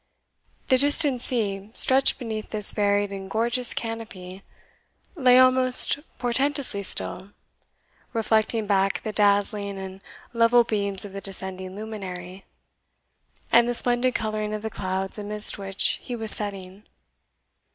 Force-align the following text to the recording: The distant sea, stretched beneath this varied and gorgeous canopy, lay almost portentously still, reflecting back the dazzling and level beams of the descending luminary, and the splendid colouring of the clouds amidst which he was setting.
The 0.69 0.79
distant 0.79 1.21
sea, 1.21 1.69
stretched 1.75 2.17
beneath 2.17 2.49
this 2.49 2.71
varied 2.71 3.11
and 3.11 3.29
gorgeous 3.29 3.71
canopy, 3.71 4.41
lay 5.15 5.37
almost 5.37 5.99
portentously 6.17 6.81
still, 6.81 7.33
reflecting 8.11 8.65
back 8.65 9.03
the 9.03 9.11
dazzling 9.13 9.77
and 9.77 10.01
level 10.33 10.63
beams 10.63 11.05
of 11.05 11.13
the 11.13 11.21
descending 11.21 11.75
luminary, 11.75 12.45
and 13.51 13.69
the 13.69 13.75
splendid 13.75 14.15
colouring 14.15 14.55
of 14.55 14.63
the 14.63 14.71
clouds 14.71 15.19
amidst 15.19 15.59
which 15.59 15.99
he 16.01 16.15
was 16.15 16.31
setting. 16.31 16.81